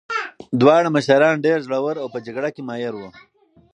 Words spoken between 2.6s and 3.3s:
ماهر وو.